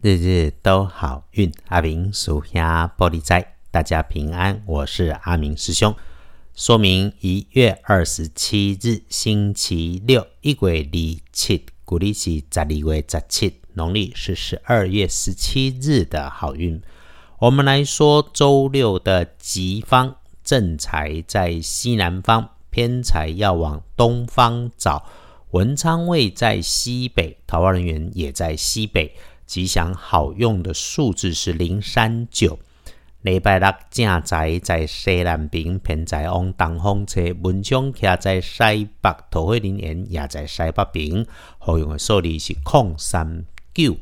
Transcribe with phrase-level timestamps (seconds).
[0.00, 4.62] 日日都好运，阿明属下玻璃斋，大家平安。
[4.64, 5.92] 我是阿明师兄。
[6.54, 16.80] 说明一月二十七日星期六，一月二七，古历是十二月十七，农历是十二月十七日的好运。
[17.40, 25.04] 我们来说周六的吉方，正财在西南方，偏财要往东方找。
[25.50, 29.16] 文昌位在西北，桃花人员也在西北。
[29.48, 32.58] 吉祥好用的数字是零三九。
[33.22, 37.34] 礼拜六正在在西南边，偏在往东风车。
[37.42, 41.26] 文昌徛在西北，桃花林园也在西北边。
[41.58, 43.96] 好用的数字是空三九。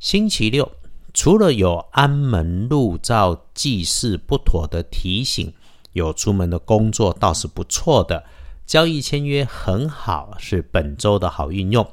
[0.00, 0.72] 星期六，
[1.14, 5.54] 除了有安门路照、祭祀不妥的提醒，
[5.92, 8.24] 有出门的工作倒是不错的。
[8.66, 11.88] 交易签约很好，是本周的好运用。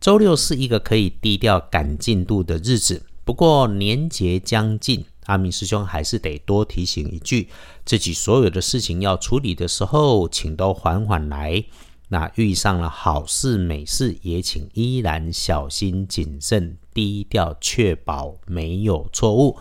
[0.00, 7.48] 周六是一个可以低调赶进度的日子，不过年节将近，阿明师兄还是得多提醒一句：
[7.84, 11.64] 自己所有的事情要处理的时候，请都缓缓来。
[12.10, 19.58] 那遇上了好事美事，也请依然小心谨慎，低调，确保没有错误。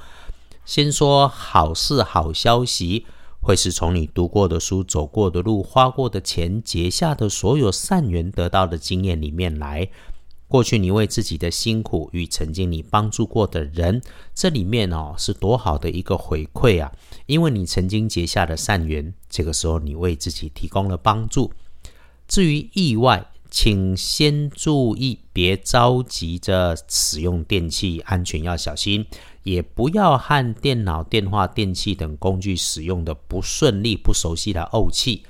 [0.63, 3.07] 先说好事好消息，
[3.41, 9.89] 会是从你读过的书、走过的路、花过的钱、结下的所有善缘得到的经验里面来。
[10.47, 14.01] 过去你为自己的辛苦与曾经你帮助过的人，
[14.33, 16.91] 这里面哦是多好的一个回馈啊！
[17.25, 21.51] 因为你曾经结下的善缘，这个时候你为自己提供了帮助。
[22.27, 29.05] 至于意外，请先注意，别着急着使用电器，安全要小心，
[29.43, 35.23] 也不要和电脑、电话、电器等工具使用的不顺利、不熟悉的怄气。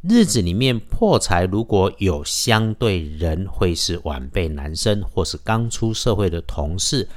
[0.00, 7.08] 日子里面破财，如果有相对人，会是晚辈男生，或是刚出社会的同事，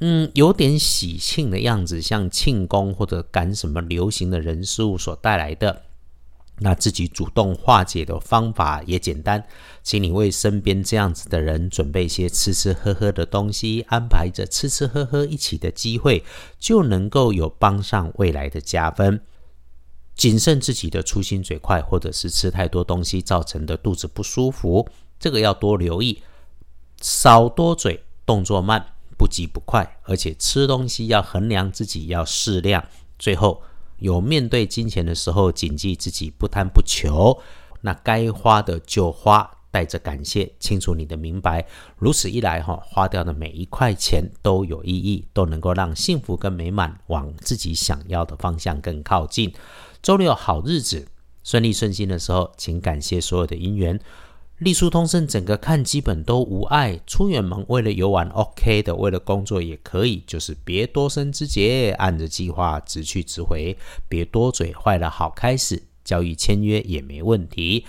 [0.00, 5.82] 嗯，有点喜庆的样子，像庆功或者赶什么流行的人事物所带来的。
[6.60, 9.44] 那自己主动化解的方法也简单，
[9.82, 16.24] 请你为身边这样子的人准备一些吃吃喝喝的东西，安排着吃吃喝喝一起的机会，
[16.58, 19.20] 就能够有帮上未来的加分。
[20.14, 24.88] 谨慎自己的粗心嘴快，或者是吃太多东西造成的肚子不舒服，
[25.18, 26.22] 这个要多留意。
[27.00, 32.82] 少多嘴，动作慢，不急不快，而且吃东西要衡量自己，要适量。
[33.18, 33.62] 最后
[33.98, 37.40] 有面对金钱的时候，谨记自己不贪不求，
[37.82, 41.66] 那该花的就花，带着感谢，清楚你的明白。
[41.98, 49.52] 如此一来，哈，花掉的每一块钱都有意义，都能够让幸福跟美满往自己想要的方向更靠近。
[50.04, 51.06] 周六好日子，
[51.42, 53.98] 顺利顺心的时候，请感谢所有的姻缘。
[54.58, 57.00] 立书通胜，整个看基本都无碍。
[57.06, 65.82] 出远门为了游玩，OK 的；为了工作也可以，就是别多生枝节，按着计划直去直回，别多嘴，坏了好开始。
[66.04, 67.86] 交易签约也没问题。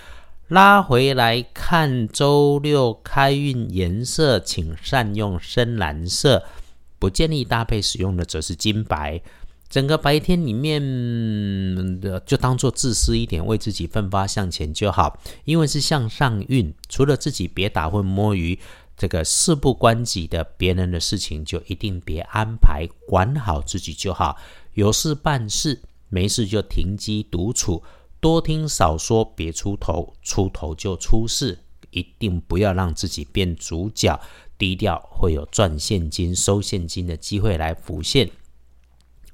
[0.48, 6.42] 拉回来看周六开运颜色，请善用深蓝色，
[6.98, 9.20] 不建议搭配使用的则是金白。
[9.68, 10.80] 整个白天里面
[12.00, 15.18] 的就当做自私一点，为自己奋发向前就好。
[15.44, 18.58] 因为是向上运，除了自己别打混摸鱼，
[18.96, 24.36] 这个事不关己的别人的事情就一定别安排，管好自己就好。
[24.74, 27.82] 有事办事，没事就停机独处，
[28.20, 31.58] 多听少说，别出头，出头就出事。
[31.90, 34.20] 一定不要让自己变主角，
[34.58, 38.30] 低调会有赚现金、收现金的机会来浮现。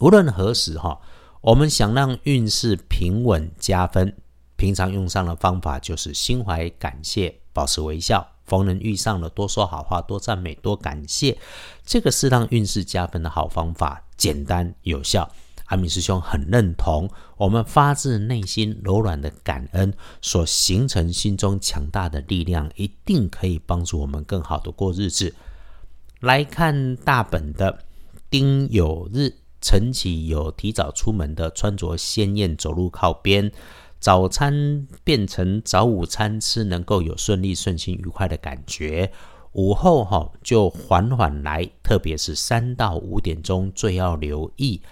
[0.02, 1.00] 无论何时哈，
[1.40, 4.12] 我们想让运势平稳加分，
[4.56, 11.38] 平常用上的方法就是心怀感谢，保持微笑，逢人遇上了多说好话，多赞美，多感谢，
[11.86, 15.30] 这个是让运势加分的好方法，简单有效。
[15.66, 25.32] 阿米师兄很认同，我们发自内心柔软的感恩所形成心中强大的力量，一定可以帮助我们更好的过日子。
[26.18, 27.84] 来看大本的
[28.28, 29.36] 丁酉日。
[29.62, 33.50] 晨起有提早出门的，穿着鲜艳，走路靠边。
[34.00, 39.12] 早餐变成早午餐吃，能够有顺利、顺心、愉快的感觉。
[39.52, 44.82] 午后哈就缓缓来，特别是三到五点钟最要留意，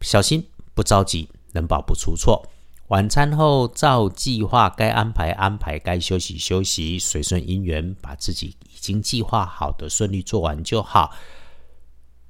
[0.00, 0.44] 小心
[0.74, 2.44] 不着急，能保不出错。
[2.88, 11.12] 晚餐后照计划该安排安排，该休息休息，随顺因缘，把自己已经计划好的顺利做完就好。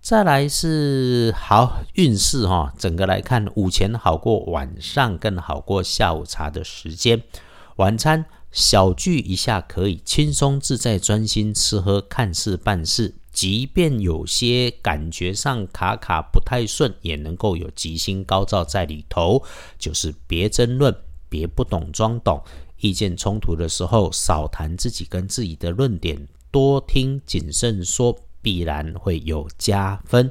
[0.06, 7.20] 再来是好运势哈，整个来看，午前好过晚上，更好过下午茶的时间。
[7.78, 13.16] 晚餐小聚一下可以轻松自在、专心吃喝、看事办事。
[13.32, 19.42] 即便有些感觉上卡卡不太顺，也能够有吉星高照在里头。
[19.76, 20.94] 就是别争论，
[21.28, 22.40] 别不懂装懂。
[22.78, 28.16] 意见冲突的时候，少谈自己跟自己的论点，多听谨慎说，
[28.46, 30.30] 必然会有加分。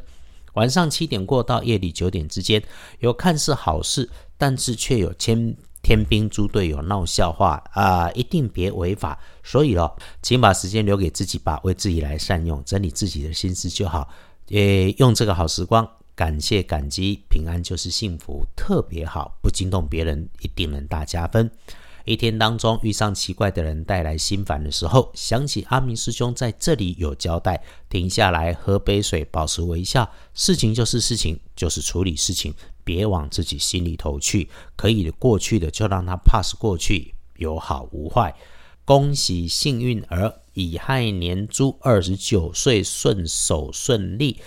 [0.53, 2.63] 晚上七点过到夜里九点之间，
[2.99, 5.53] 有看似好事，但是却有千。
[5.83, 8.09] 天兵猪队友闹笑话啊！
[8.13, 9.19] 一定别违法。
[9.43, 14.09] 所以哦，请把时间留给自己吧，为自己来善用，整理自己的心思就好。
[14.47, 19.37] 也用这个好时光，感谢感激，平安就是幸福，特别好。
[19.43, 21.51] 不惊动别人，一定能大加分。
[22.05, 30.07] 一天当中遇上奇怪的人带来心烦的时候，想起阿明师兄在这里有交代，停下来喝杯水，保持微笑。
[30.33, 32.53] 事情就是事情，就是处理事情。
[32.83, 38.35] 别往自己心里头去，可以过去的就让它 pass 过去，有好无坏。
[38.85, 44.39] 恭喜幸运儿乙亥年猪二十九岁顺手顺利。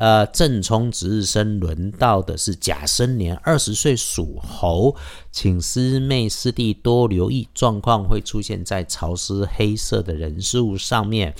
[0.00, 4.96] 呃，正冲值日生轮到的是甲申年二十岁属猴，
[5.30, 11.34] 请师妹师弟多留意，状况会出现在潮湿黑色的人事物上面。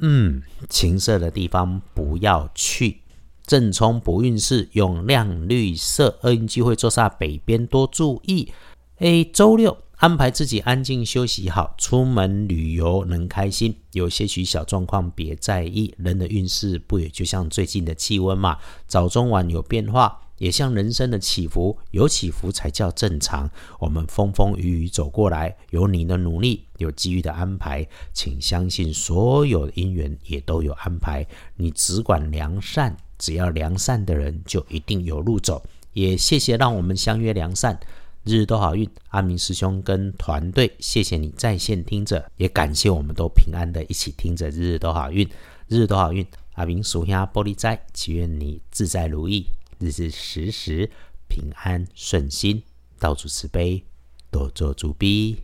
[0.00, 3.00] 嗯，情色的地方不要去。
[3.46, 6.18] 正冲不运势，用亮绿色。
[6.20, 8.52] 厄运机会坐煞北边，多注意。
[8.98, 13.72] 诶周六安排自己安静休息好，出门旅游能开心。
[13.92, 15.94] 有些许小状况别在意。
[15.96, 18.58] 人的运势不也就像最近的气温嘛，
[18.88, 23.48] 早中晚有变化，也像人生的起伏，有起伏才叫正常。
[23.78, 31.24] 我们风风雨雨走过来，有你的努力，有机遇的安排，请相信所有的因缘也都有安排。
[31.54, 32.96] 你只管良善。
[33.18, 35.62] 只要良善的人，就一定有路走。
[35.92, 37.78] 也谢谢让我们相约良善，
[38.24, 38.88] 日日都好运。
[39.08, 45.28] 阿明师兄跟团队，谢谢你在线听着，也感谢我们都平安的一起听着，日日都好运，
[45.68, 46.26] 日日都好运。
[46.54, 49.46] 阿明属下玻璃斋，祈愿你自在如意，
[49.78, 50.90] 日日时时
[51.28, 52.62] 平安顺心，
[52.98, 53.82] 到处慈悲，
[54.30, 55.38] 多做主逼。